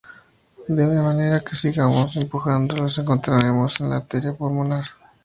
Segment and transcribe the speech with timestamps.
[0.77, 4.85] De manera que si seguimos empujando nos encontraremos en la arteria pulmonar.